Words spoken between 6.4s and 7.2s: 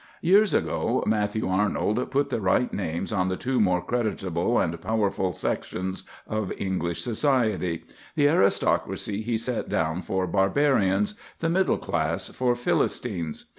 English